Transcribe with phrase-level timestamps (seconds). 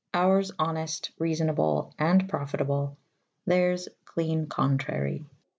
[0.15, 1.93] Oures honeft / reafonable
[2.27, 2.97] /& profitable:
[3.47, 5.25] Theyrs clene contrarye.